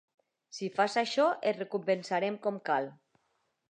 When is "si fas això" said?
0.59-1.27